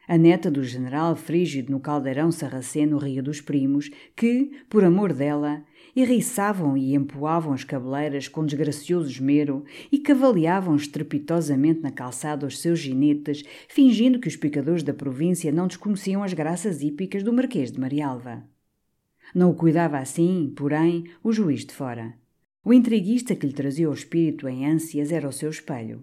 A 0.09 0.17
neta 0.17 0.51
do 0.51 0.65
general 0.65 1.15
frígido 1.15 1.71
no 1.71 1.79
caldeirão 1.79 2.33
sarraceno 2.33 2.97
ria 2.97 3.23
dos 3.23 3.43
primos, 3.43 3.91
que, 4.17 4.51
por 4.71 4.83
amor 4.83 5.13
dela, 5.13 5.63
irriçavam 5.95 6.79
e 6.79 6.95
empoavam 6.95 7.53
as 7.53 7.63
cabeleiras 7.63 8.27
com 8.27 8.45
desgracioso 8.45 9.11
esmero 9.11 9.65
e 9.93 9.99
cavaleavam 9.99 10.75
estrepitosamente 10.75 11.83
na 11.83 11.93
calçada 11.93 12.47
os 12.47 12.59
seus 12.59 12.79
ginetes, 12.79 13.45
fingindo 13.69 14.19
que 14.19 14.29
os 14.29 14.35
picadores 14.35 14.83
da 14.83 14.95
província 14.95 15.53
não 15.53 15.67
desconheciam 15.67 16.25
as 16.25 16.33
graças 16.33 16.83
hípicas 16.83 17.23
do 17.23 17.35
Marquês 17.35 17.71
de 17.71 17.79
Marialva. 17.79 18.43
Não 19.35 19.51
o 19.51 19.55
cuidava 19.55 19.99
assim, 19.99 20.53
porém, 20.57 21.05
o 21.23 21.33
juiz 21.33 21.67
de 21.67 21.75
fora. 21.75 22.15
O 22.65 22.73
intriguista 22.73 23.37
que 23.37 23.47
lhe 23.47 23.53
trazia 23.53 23.91
o 23.91 23.95
espírito 23.95 24.49
em 24.49 24.67
ânsias 24.67 25.13
era 25.13 25.29
o 25.29 25.33
seu 25.33 25.51
espelho 25.51 26.03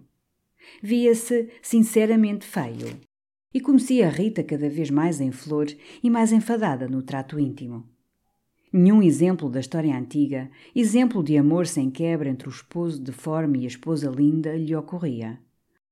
via-se 0.82 1.48
sinceramente 1.62 2.44
feio. 2.44 2.98
E 3.52 3.60
conhecia 3.60 4.06
a 4.06 4.10
Rita 4.10 4.42
cada 4.42 4.68
vez 4.68 4.90
mais 4.90 5.20
em 5.20 5.32
flor 5.32 5.66
e 6.02 6.10
mais 6.10 6.32
enfadada 6.32 6.86
no 6.86 7.02
trato 7.02 7.38
íntimo. 7.38 7.84
Nenhum 8.70 9.02
exemplo 9.02 9.48
da 9.48 9.60
história 9.60 9.96
antiga, 9.96 10.50
exemplo 10.76 11.22
de 11.22 11.38
amor 11.38 11.66
sem 11.66 11.90
quebra 11.90 12.28
entre 12.28 12.48
o 12.48 12.50
esposo 12.50 13.00
deforme 13.00 13.60
e 13.60 13.64
a 13.64 13.68
esposa 13.68 14.10
linda, 14.10 14.54
lhe 14.54 14.76
ocorria. 14.76 15.38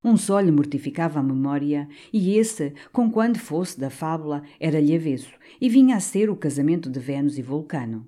Um 0.04 0.16
só 0.16 0.38
lhe 0.38 0.52
mortificava 0.52 1.18
a 1.18 1.22
memória, 1.22 1.88
e 2.12 2.36
esse, 2.36 2.74
com 2.92 3.10
quando 3.10 3.38
fosse 3.38 3.80
da 3.80 3.88
fábula, 3.90 4.42
era-lhe 4.60 4.94
avesso, 4.94 5.32
e 5.60 5.68
vinha 5.68 5.96
a 5.96 6.00
ser 6.00 6.28
o 6.28 6.36
casamento 6.36 6.90
de 6.90 7.00
Vênus 7.00 7.38
e 7.38 7.42
Vulcano. 7.42 8.06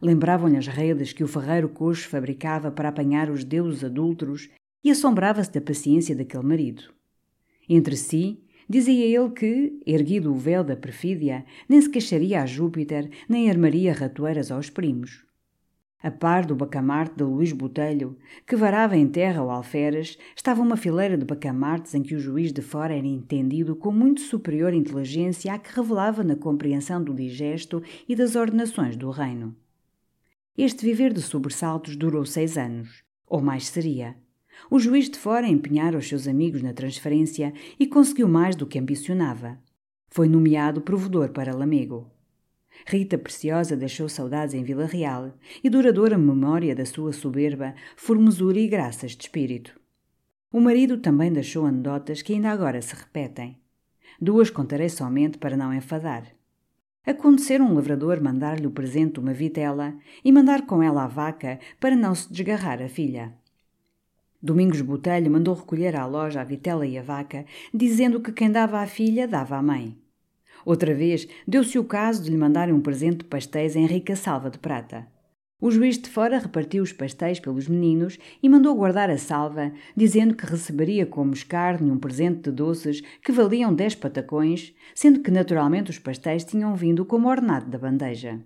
Lembravam-lhe 0.00 0.56
as 0.56 0.66
redes 0.66 1.12
que 1.12 1.22
o 1.22 1.28
ferreiro 1.28 1.68
coxo 1.68 2.08
fabricava 2.08 2.70
para 2.70 2.88
apanhar 2.88 3.28
os 3.28 3.44
deuses 3.44 3.84
adúlteros 3.84 4.48
e 4.82 4.90
assombrava-se 4.90 5.52
da 5.52 5.60
paciência 5.60 6.14
daquele 6.14 6.44
marido. 6.44 6.92
Entre 7.68 7.96
si, 7.96 8.42
dizia 8.68 9.04
ele 9.04 9.30
que, 9.30 9.80
erguido 9.86 10.32
o 10.32 10.36
véu 10.36 10.62
da 10.62 10.76
perfídia, 10.76 11.44
nem 11.68 11.80
se 11.80 11.88
queixaria 11.88 12.42
a 12.42 12.46
Júpiter, 12.46 13.10
nem 13.28 13.50
armaria 13.50 13.92
ratoeiras 13.92 14.50
aos 14.50 14.70
primos. 14.70 15.24
A 16.02 16.10
par 16.10 16.46
do 16.46 16.56
bacamarte 16.56 17.16
de 17.16 17.24
Luís 17.24 17.52
Botelho, 17.52 18.16
que 18.46 18.56
varava 18.56 18.96
em 18.96 19.06
terra 19.06 19.42
o 19.42 19.50
alferes, 19.50 20.16
estava 20.34 20.62
uma 20.62 20.76
fileira 20.76 21.18
de 21.18 21.26
bacamartes 21.26 21.94
em 21.94 22.02
que 22.02 22.14
o 22.14 22.18
juiz 22.18 22.52
de 22.52 22.62
fora 22.62 22.96
era 22.96 23.06
entendido 23.06 23.76
com 23.76 23.92
muito 23.92 24.22
superior 24.22 24.72
inteligência 24.72 25.52
à 25.52 25.58
que 25.58 25.76
revelava 25.76 26.24
na 26.24 26.36
compreensão 26.36 27.04
do 27.04 27.12
digesto 27.12 27.82
e 28.08 28.16
das 28.16 28.34
ordenações 28.34 28.96
do 28.96 29.10
reino. 29.10 29.54
Este 30.56 30.86
viver 30.86 31.12
de 31.12 31.20
sobressaltos 31.20 31.96
durou 31.96 32.24
seis 32.24 32.56
anos, 32.56 33.04
ou 33.26 33.42
mais 33.42 33.66
seria. 33.66 34.16
O 34.68 34.78
juiz 34.78 35.08
de 35.08 35.18
fora 35.18 35.46
empenhara 35.46 35.96
os 35.96 36.08
seus 36.08 36.26
amigos 36.26 36.62
na 36.62 36.72
transferência 36.72 37.52
e 37.78 37.86
conseguiu 37.86 38.28
mais 38.28 38.56
do 38.56 38.66
que 38.66 38.78
ambicionava. 38.78 39.58
Foi 40.08 40.28
nomeado 40.28 40.80
provedor 40.80 41.30
para 41.30 41.54
Lamego. 41.54 42.10
Rita 42.86 43.18
Preciosa 43.18 43.76
deixou 43.76 44.08
saudades 44.08 44.54
em 44.54 44.64
Vila 44.64 44.86
Real 44.86 45.32
e 45.62 45.70
duradoura 45.70 46.18
memória 46.18 46.74
da 46.74 46.84
sua 46.84 47.12
soberba, 47.12 47.74
formosura 47.96 48.58
e 48.58 48.66
graças 48.66 49.12
de 49.12 49.24
espírito. 49.24 49.78
O 50.52 50.60
marido 50.60 50.98
também 50.98 51.32
deixou 51.32 51.66
anedotas 51.66 52.22
que 52.22 52.32
ainda 52.32 52.50
agora 52.50 52.82
se 52.82 52.94
repetem. 52.94 53.58
Duas 54.20 54.50
contarei 54.50 54.88
somente 54.88 55.38
para 55.38 55.56
não 55.56 55.72
enfadar. 55.72 56.24
Aconteceu 57.06 57.62
um 57.62 57.74
lavrador 57.74 58.20
mandar-lhe 58.20 58.66
o 58.66 58.70
presente 58.70 59.20
uma 59.20 59.32
vitela 59.32 59.96
e 60.24 60.30
mandar 60.32 60.66
com 60.66 60.82
ela 60.82 61.04
a 61.04 61.08
vaca 61.08 61.58
para 61.78 61.96
não 61.96 62.14
se 62.14 62.30
desgarrar 62.32 62.82
a 62.82 62.88
filha. 62.88 63.34
Domingos 64.42 64.80
Botelho 64.80 65.30
mandou 65.30 65.54
recolher 65.54 65.94
à 65.94 66.06
loja 66.06 66.40
a 66.40 66.44
vitela 66.44 66.86
e 66.86 66.96
a 66.96 67.02
vaca, 67.02 67.44
dizendo 67.74 68.20
que 68.20 68.32
quem 68.32 68.50
dava 68.50 68.80
à 68.80 68.86
filha 68.86 69.28
dava 69.28 69.56
à 69.56 69.62
mãe. 69.62 69.98
Outra 70.64 70.94
vez 70.94 71.28
deu-se 71.46 71.78
o 71.78 71.84
caso 71.84 72.22
de 72.22 72.30
lhe 72.30 72.36
mandarem 72.36 72.72
um 72.72 72.80
presente 72.80 73.18
de 73.18 73.24
pastéis 73.24 73.76
em 73.76 73.86
rica 73.86 74.16
salva 74.16 74.50
de 74.50 74.58
prata. 74.58 75.06
O 75.60 75.70
juiz 75.70 75.98
de 75.98 76.08
fora 76.08 76.38
repartiu 76.38 76.82
os 76.82 76.90
pastéis 76.90 77.38
pelos 77.38 77.68
meninos 77.68 78.18
e 78.42 78.48
mandou 78.48 78.74
guardar 78.74 79.10
a 79.10 79.18
salva, 79.18 79.72
dizendo 79.94 80.34
que 80.34 80.46
receberia 80.46 81.04
como 81.04 81.34
escárnio 81.34 81.92
um 81.92 81.98
presente 81.98 82.44
de 82.44 82.50
doces 82.50 83.02
que 83.22 83.30
valiam 83.30 83.74
dez 83.74 83.94
patacões, 83.94 84.74
sendo 84.94 85.20
que 85.20 85.30
naturalmente 85.30 85.90
os 85.90 85.98
pastéis 85.98 86.44
tinham 86.44 86.74
vindo 86.74 87.04
como 87.04 87.28
ornado 87.28 87.68
da 87.70 87.78
bandeja. 87.78 88.40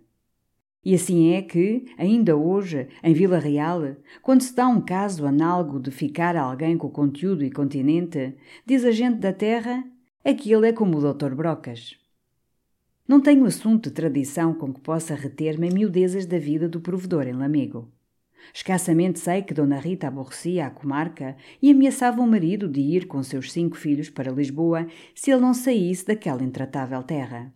E 0.84 0.94
assim 0.94 1.32
é 1.32 1.40
que, 1.40 1.86
ainda 1.96 2.36
hoje, 2.36 2.88
em 3.02 3.14
Vila 3.14 3.38
Real, 3.38 3.96
quando 4.20 4.42
se 4.42 4.54
dá 4.54 4.68
um 4.68 4.80
caso 4.80 5.26
análogo 5.26 5.80
de 5.80 5.90
ficar 5.90 6.36
alguém 6.36 6.76
com 6.76 6.90
conteúdo 6.90 7.42
e 7.42 7.50
continente, 7.50 8.34
diz 8.66 8.84
a 8.84 8.90
gente 8.90 9.18
da 9.18 9.32
terra, 9.32 9.82
aquilo 10.22 10.64
é 10.64 10.72
como 10.72 10.98
o 10.98 11.12
Dr. 11.12 11.34
Brocas. 11.34 11.96
Não 13.08 13.20
tenho 13.20 13.46
assunto 13.46 13.88
de 13.88 13.94
tradição 13.94 14.54
com 14.54 14.72
que 14.72 14.80
possa 14.80 15.14
reter-me 15.14 15.68
em 15.68 15.72
miudezas 15.72 16.26
da 16.26 16.38
vida 16.38 16.68
do 16.68 16.80
provedor 16.80 17.26
em 17.26 17.32
Lamego. 17.32 17.90
Escassamente 18.52 19.18
sei 19.18 19.42
que 19.42 19.54
Dona 19.54 19.78
Rita 19.78 20.08
aborrecia 20.08 20.66
a 20.66 20.70
comarca 20.70 21.36
e 21.62 21.70
ameaçava 21.70 22.20
o 22.20 22.26
marido 22.26 22.68
de 22.68 22.80
ir 22.80 23.06
com 23.06 23.22
seus 23.22 23.52
cinco 23.52 23.76
filhos 23.76 24.10
para 24.10 24.32
Lisboa 24.32 24.86
se 25.14 25.30
ele 25.30 25.40
não 25.40 25.54
saísse 25.54 26.06
daquela 26.06 26.42
intratável 26.42 27.02
terra. 27.02 27.52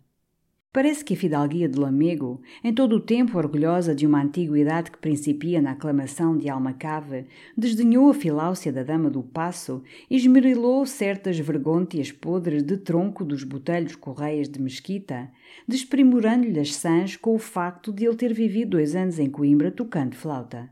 Parece 0.79 1.03
que 1.03 1.13
a 1.13 1.17
fidalguia 1.17 1.67
de 1.67 1.77
Lamego, 1.77 2.41
em 2.63 2.73
todo 2.73 2.95
o 2.95 2.99
tempo 3.01 3.37
orgulhosa 3.37 3.93
de 3.93 4.07
uma 4.07 4.23
antiguidade 4.23 4.89
que 4.89 4.97
principia 4.97 5.61
na 5.61 5.71
aclamação 5.71 6.37
de 6.37 6.47
Almacave, 6.47 7.25
desdenhou 7.57 8.09
a 8.09 8.13
filáusia 8.13 8.71
da 8.71 8.81
dama 8.81 9.09
do 9.09 9.21
passo 9.21 9.83
e 10.09 10.15
esmerilou 10.15 10.85
certas 10.85 11.37
vergôntias 11.37 12.13
podres 12.13 12.63
de 12.63 12.77
tronco 12.77 13.25
dos 13.25 13.43
botelhos 13.43 13.97
correias 13.97 14.47
de 14.47 14.61
mesquita, 14.61 15.29
desprimorando-lhe 15.67 16.61
as 16.61 16.73
sãs 16.73 17.17
com 17.17 17.35
o 17.35 17.39
facto 17.39 17.91
de 17.91 18.05
ele 18.05 18.15
ter 18.15 18.33
vivido 18.33 18.69
dois 18.69 18.95
anos 18.95 19.19
em 19.19 19.29
Coimbra 19.29 19.71
tocando 19.71 20.15
flauta. 20.15 20.69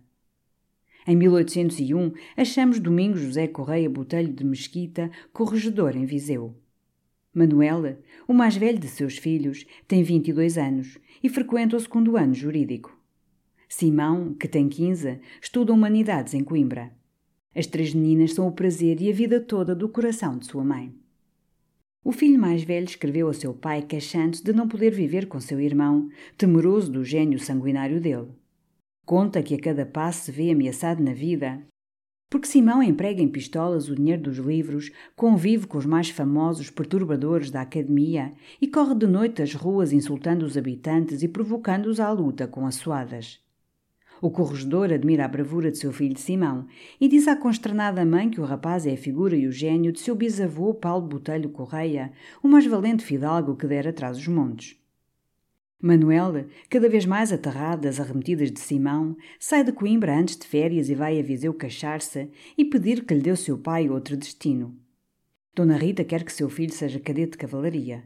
Em 1.05 1.17
1801, 1.17 2.13
achamos 2.37 2.79
Domingos 2.79 3.19
José 3.19 3.45
Correia 3.45 3.89
Botelho 3.89 4.31
de 4.31 4.45
Mesquita, 4.45 5.11
corregedor 5.33 5.97
em 5.97 6.05
Viseu. 6.05 6.55
Manuela, 7.37 7.99
o 8.27 8.33
mais 8.33 8.57
velho 8.57 8.79
de 8.79 8.87
seus 8.87 9.17
filhos, 9.17 9.63
tem 9.87 10.01
22 10.01 10.57
anos 10.57 10.97
e 11.23 11.29
frequenta 11.29 11.75
o 11.75 11.79
segundo 11.79 12.17
ano 12.17 12.33
jurídico. 12.33 12.97
Simão, 13.69 14.33
que 14.33 14.47
tem 14.47 14.67
15, 14.67 15.19
estuda 15.39 15.71
Humanidades 15.71 16.33
em 16.33 16.43
Coimbra. 16.43 16.91
As 17.55 17.67
três 17.67 17.93
meninas 17.93 18.33
são 18.33 18.47
o 18.47 18.51
prazer 18.51 18.99
e 19.01 19.09
a 19.11 19.13
vida 19.13 19.39
toda 19.39 19.75
do 19.75 19.87
coração 19.87 20.37
de 20.37 20.47
sua 20.47 20.63
mãe. 20.63 20.91
O 22.03 22.11
filho 22.11 22.39
mais 22.39 22.63
velho 22.63 22.85
escreveu 22.85 23.27
a 23.29 23.33
seu 23.33 23.53
pai 23.53 23.83
queixando-se 23.83 24.43
de 24.43 24.53
não 24.53 24.67
poder 24.67 24.91
viver 24.91 25.27
com 25.27 25.39
seu 25.39 25.59
irmão, 25.59 26.09
temeroso 26.37 26.91
do 26.91 27.03
gênio 27.03 27.37
sanguinário 27.37 28.01
dele. 28.01 28.29
Conta 29.05 29.43
que 29.43 29.53
a 29.53 29.59
cada 29.59 29.85
passo 29.85 30.25
se 30.25 30.31
vê 30.31 30.49
ameaçado 30.49 31.03
na 31.03 31.13
vida 31.13 31.61
porque 32.29 32.47
Simão 32.47 32.83
emprega 32.83 33.21
em 33.21 33.27
pistolas 33.27 33.89
o 33.89 33.95
dinheiro 33.95 34.23
dos 34.23 34.37
livros, 34.37 34.91
convive 35.15 35.65
com 35.65 35.77
os 35.77 35.85
mais 35.85 36.09
famosos 36.09 36.69
perturbadores 36.69 37.49
da 37.49 37.61
academia 37.61 38.33
e 38.61 38.67
corre 38.67 38.95
de 38.95 39.07
noite 39.07 39.41
as 39.41 39.53
ruas 39.53 39.93
insultando 39.93 40.45
os 40.45 40.57
habitantes 40.57 41.23
e 41.23 41.27
provocando-os 41.27 41.99
à 41.99 42.11
luta 42.11 42.45
com 42.45 42.65
assoadas. 42.65 43.39
O 44.19 44.31
corregedor 44.31 44.91
admira 44.91 45.25
a 45.25 45.27
bravura 45.27 45.71
de 45.71 45.77
seu 45.77 45.93
filho 45.93 46.17
Simão 46.17 46.65
e 46.99 47.07
diz 47.07 47.27
à 47.27 47.35
consternada 47.35 48.03
mãe 48.03 48.29
que 48.29 48.41
o 48.41 48.45
rapaz 48.45 48.85
é 48.85 48.93
a 48.93 48.97
figura 48.97 49.35
e 49.35 49.47
o 49.47 49.51
gênio 49.51 49.91
de 49.91 49.99
seu 49.99 50.15
bisavô 50.15 50.73
Paulo 50.73 51.07
Botelho 51.07 51.49
Correia, 51.49 52.11
o 52.41 52.47
mais 52.47 52.65
valente 52.65 53.03
fidalgo 53.03 53.55
que 53.55 53.67
dera 53.67 53.91
atrás 53.91 54.17
os 54.17 54.27
montes. 54.27 54.75
Manuel, 55.79 56.47
cada 56.71 56.89
vez 56.89 57.05
mais 57.05 57.31
aterrado 57.31 57.83
das 57.83 57.99
arremetidas 57.99 58.51
de 58.51 58.59
Simão, 58.59 59.15
sai 59.39 59.63
de 59.63 59.71
Coimbra 59.71 60.17
antes 60.17 60.35
de 60.35 60.47
férias 60.47 60.89
e 60.89 60.95
vai 60.95 61.19
a 61.19 61.21
Viseu 61.21 61.53
queixar-se 61.53 62.31
e 62.57 62.65
pedir 62.65 63.05
que 63.05 63.13
lhe 63.13 63.21
dê 63.21 63.29
o 63.29 63.37
seu 63.37 63.59
pai 63.59 63.87
outro 63.87 64.17
destino. 64.17 64.75
Dona 65.53 65.77
Rita 65.77 66.03
quer 66.03 66.23
que 66.23 66.33
seu 66.33 66.49
filho 66.49 66.73
seja 66.73 66.99
cadete 66.99 67.33
de 67.33 67.37
cavalaria. 67.37 68.03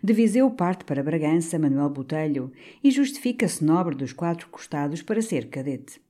De 0.00 0.12
Viseu 0.12 0.48
parte 0.48 0.84
para 0.84 1.02
Bragança 1.02 1.58
Manuel 1.58 1.90
Botelho 1.90 2.52
e 2.84 2.90
justifica-se 2.92 3.64
nobre 3.64 3.96
dos 3.96 4.12
quatro 4.12 4.48
costados 4.48 5.02
para 5.02 5.20
ser 5.20 5.48
cadete. 5.48 6.00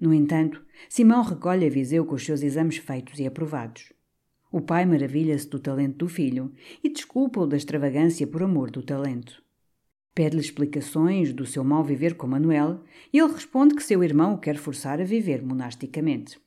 No 0.00 0.14
entanto, 0.14 0.64
Simão 0.88 1.22
recolhe 1.22 1.66
a 1.66 1.70
Viseu 1.70 2.06
com 2.06 2.14
os 2.14 2.24
seus 2.24 2.42
exames 2.42 2.78
feitos 2.78 3.18
e 3.18 3.26
aprovados. 3.26 3.92
O 4.50 4.62
pai 4.62 4.86
maravilha-se 4.86 5.46
do 5.50 5.58
talento 5.58 5.98
do 5.98 6.08
filho 6.08 6.50
e 6.82 6.88
desculpa-o 6.88 7.46
da 7.46 7.58
extravagância 7.58 8.26
por 8.26 8.42
amor 8.42 8.70
do 8.70 8.82
talento. 8.82 9.42
Pede-lhe 10.20 10.42
explicações 10.42 11.32
do 11.32 11.46
seu 11.46 11.64
mau 11.64 11.82
viver 11.82 12.14
com 12.14 12.26
Manuel 12.26 12.80
e 13.10 13.18
ele 13.18 13.32
responde 13.32 13.74
que 13.74 13.82
seu 13.82 14.04
irmão 14.04 14.34
o 14.34 14.38
quer 14.38 14.58
forçar 14.58 15.00
a 15.00 15.04
viver 15.04 15.42
monasticamente. 15.42 16.38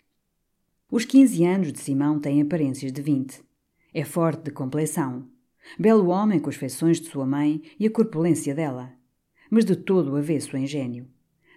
Os 0.91 1.05
15 1.05 1.43
anos 1.43 1.73
de 1.73 1.79
Simão 1.79 2.19
têm 2.19 2.39
aparências 2.39 2.91
de 2.93 3.01
20. 3.01 3.41
É 3.91 4.03
forte 4.03 4.43
de 4.43 4.51
complexão. 4.51 5.27
Belo 5.79 6.09
homem 6.09 6.37
com 6.37 6.51
as 6.51 6.55
feições 6.55 7.01
de 7.01 7.07
sua 7.07 7.25
mãe 7.25 7.63
e 7.79 7.87
a 7.87 7.89
corpulência 7.89 8.53
dela. 8.53 8.93
Mas 9.49 9.65
de 9.65 9.75
todo 9.75 10.17
avesso 10.17 10.55
engenho. 10.55 11.07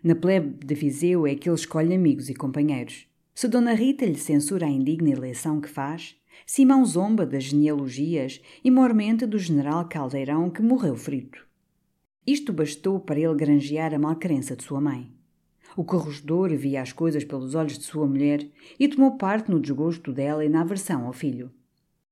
Na 0.02 0.14
plebe 0.14 0.64
de 0.64 0.74
Viseu 0.74 1.26
é 1.26 1.34
que 1.34 1.50
ele 1.50 1.56
escolhe 1.56 1.94
amigos 1.94 2.30
e 2.30 2.34
companheiros. 2.34 3.06
Se 3.34 3.46
Dona 3.46 3.74
Rita 3.74 4.06
lhe 4.06 4.16
censura 4.16 4.64
a 4.64 4.70
indigna 4.70 5.10
eleição 5.10 5.60
que 5.60 5.68
faz, 5.68 6.16
Simão 6.46 6.82
zomba 6.82 7.26
das 7.26 7.44
genealogias 7.44 8.40
e 8.64 8.70
mormente 8.70 9.26
do 9.26 9.38
general 9.38 9.86
Caldeirão 9.86 10.48
que 10.48 10.62
morreu 10.62 10.96
frito. 10.96 11.45
Isto 12.26 12.52
bastou 12.52 12.98
para 12.98 13.20
ele 13.20 13.34
granjear 13.36 13.94
a 13.94 13.98
malcrença 13.98 14.56
de 14.56 14.64
sua 14.64 14.80
mãe. 14.80 15.08
O 15.76 15.84
corregedor 15.84 16.54
via 16.56 16.82
as 16.82 16.92
coisas 16.92 17.22
pelos 17.22 17.54
olhos 17.54 17.78
de 17.78 17.84
sua 17.84 18.06
mulher 18.06 18.44
e 18.80 18.88
tomou 18.88 19.16
parte 19.16 19.50
no 19.50 19.60
desgosto 19.60 20.12
dela 20.12 20.44
e 20.44 20.48
na 20.48 20.62
aversão 20.62 21.06
ao 21.06 21.12
filho. 21.12 21.52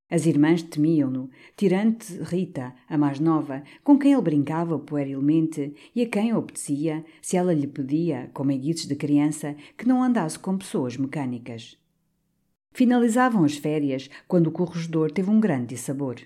As 0.08 0.26
irmãs 0.26 0.62
temiam-no, 0.62 1.30
tirante 1.56 2.16
Rita, 2.22 2.74
a 2.88 2.96
mais 2.96 3.18
nova, 3.18 3.64
com 3.82 3.98
quem 3.98 4.12
ele 4.12 4.22
brincava 4.22 4.78
puerilmente 4.78 5.74
e 5.94 6.02
a 6.02 6.08
quem 6.08 6.32
obedecia 6.32 7.04
se 7.20 7.36
ela 7.36 7.52
lhe 7.52 7.66
pedia, 7.66 8.30
como 8.32 8.52
eguices 8.52 8.86
de 8.86 8.94
criança, 8.94 9.56
que 9.76 9.88
não 9.88 10.02
andasse 10.02 10.38
com 10.38 10.56
pessoas 10.56 10.96
mecânicas. 10.96 11.76
Finalizavam 12.72 13.44
as 13.44 13.56
férias 13.56 14.08
quando 14.28 14.48
o 14.48 14.52
corregedor 14.52 15.10
teve 15.10 15.30
um 15.30 15.40
grande 15.40 15.74
dissabor. 15.74 16.20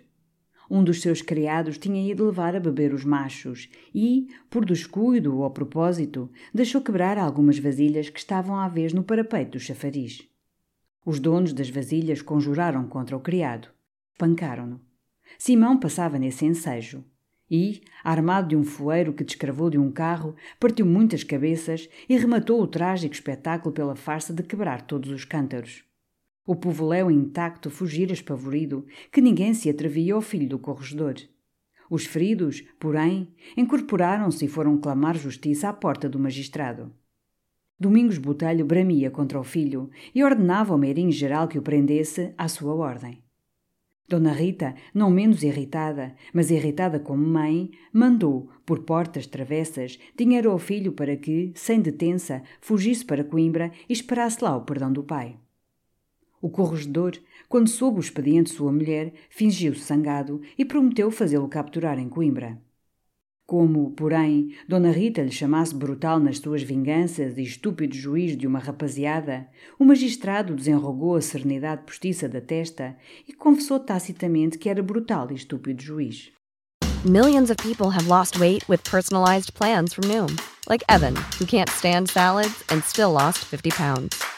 Um 0.71 0.85
dos 0.85 1.01
seus 1.01 1.23
criados 1.23 1.79
tinha 1.79 2.11
ido 2.11 2.27
levar 2.27 2.55
a 2.55 2.61
beber 2.61 2.93
os 2.93 3.05
machos 3.05 3.71
e, 3.95 4.29
por 4.51 4.65
descuido 4.65 5.39
ou 5.39 5.51
propósito, 5.51 6.31
deixou 6.53 6.81
quebrar 6.81 7.17
algumas 7.17 7.59
vasilhas 7.59 8.11
que 8.11 8.19
estavam 8.19 8.57
à 8.57 8.69
vez 8.69 8.93
no 8.93 9.03
parapeito 9.03 9.53
do 9.53 9.61
chafariz. 9.61 10.29
Os 11.07 11.19
donos 11.19 11.55
das 11.55 11.71
vasilhas 11.71 12.21
conjuraram 12.21 12.87
contra 12.87 13.17
o 13.17 13.21
criado. 13.21 13.69
Pancaram-no. 14.19 14.81
Simão 15.39 15.79
passava 15.79 16.19
nesse 16.19 16.45
ensejo 16.45 17.05
e, 17.51 17.81
armado 18.05 18.49
de 18.49 18.57
um 18.57 18.63
foeiro 18.63 19.13
que 19.13 19.25
descravou 19.25 19.71
de 19.71 19.79
um 19.79 19.91
carro, 19.91 20.37
partiu 20.61 20.85
muitas 20.85 21.25
cabeças 21.25 21.89
e 22.09 22.17
rematou 22.17 22.61
o 22.61 22.67
trágico 22.67 23.15
espetáculo 23.15 23.75
pela 23.75 23.97
farsa 23.97 24.35
de 24.35 24.43
quebrar 24.43 24.83
todos 24.83 25.11
os 25.11 25.25
cântaros. 25.25 25.88
O 26.49 26.57
povoléu 26.57 27.11
intacto 27.11 27.69
fugira 27.69 28.11
espavorido, 28.11 28.87
que 29.13 29.21
ninguém 29.21 29.53
se 29.53 29.69
atrevia 29.69 30.15
ao 30.15 30.23
filho 30.23 30.49
do 30.49 30.59
corregedor. 30.59 31.17
Os 31.91 32.07
feridos, 32.07 32.65
porém, 32.81 33.29
incorporaram-se 33.55 34.47
e 34.47 34.49
foram 34.49 34.79
clamar 34.79 35.15
justiça 35.15 35.69
à 35.69 35.75
porta 35.75 36.09
do 36.09 36.19
magistrado. 36.19 36.91
Domingos 37.79 38.17
Botelho 38.17 38.65
bramia 38.65 39.11
contra 39.11 39.39
o 39.39 39.45
filho 39.45 39.91
e 40.15 40.25
ordenava 40.25 40.73
ao 40.73 40.79
meirinho-geral 40.79 41.49
que 41.49 41.59
o 41.59 41.63
prendesse 41.63 42.33
à 42.39 42.49
sua 42.49 42.75
ordem. 42.75 43.23
Dona 44.09 44.33
Rita, 44.33 44.75
não 44.95 45.11
menos 45.11 45.43
irritada, 45.43 46.17
mas 46.33 46.51
irritada 46.51 46.99
como 46.99 47.27
mãe, 47.27 47.73
mandou, 47.93 48.49
por 48.65 48.85
portas 48.85 49.27
travessas, 49.27 49.99
dinheiro 50.17 50.51
ao 50.51 50.59
filho 50.59 50.93
para 50.93 51.15
que, 51.15 51.53
sem 51.55 51.79
detença, 51.79 52.43
fugisse 52.59 53.05
para 53.05 53.23
Coimbra 53.23 53.71
e 53.87 53.93
esperasse 53.93 54.43
lá 54.43 54.57
o 54.57 54.63
perdão 54.63 54.91
do 54.91 55.05
pai. 55.05 55.39
O 56.41 56.49
corregedor, 56.49 57.13
quando 57.49 57.69
soube 57.69 57.99
o 57.99 58.01
expediente 58.01 58.51
de 58.51 58.57
sua 58.57 58.73
mulher, 58.73 59.13
fingiu-se 59.29 59.81
sangado 59.81 60.41
e 60.57 60.65
prometeu 60.65 61.11
fazê-lo 61.11 61.49
capturar 61.49 61.99
em 61.99 62.09
Coimbra. 62.09 62.61
Como, 63.47 63.93
porém, 63.93 64.55
Dona 64.69 64.91
Rita 64.91 65.23
lhe 65.23 65.33
chamasse 65.33 65.75
brutal 65.75 66.21
nas 66.21 66.37
suas 66.37 66.63
vinganças 66.63 67.39
e 67.39 67.43
estúpido 67.43 67.97
juiz 67.97 68.37
de 68.37 68.47
uma 68.47 68.59
rapaziada, 68.59 69.49
o 69.79 69.87
magistrado 69.87 70.55
desenrogou 70.55 71.17
a 71.17 71.23
serenidade 71.23 71.83
postiça 71.87 72.29
da 72.29 72.43
testa 72.43 72.95
e 73.27 73.33
confessou 73.33 73.81
tacitamente 73.81 74.59
que 74.59 74.69
era 74.69 74.83
brutal 74.83 75.31
e 75.31 75.35
estúpido 75.35 75.83
juiz. 75.83 76.31
Millions 77.07 77.49
of 77.49 77.57
people 77.63 77.89
have 77.89 78.07
lost 78.07 78.39
weight 78.39 78.69
with 78.69 78.83
personalized 78.85 79.55
plans 79.55 79.95
from 79.95 80.09
Noom, 80.09 80.37
like 80.69 80.85
Evan, 80.91 81.15
who 81.41 81.47
can't 81.47 81.71
stand 81.71 82.11
salads 82.11 82.63
and 82.71 82.83
still 82.83 83.13
lost 83.13 83.39
50 83.47 83.71
pounds. 83.71 84.38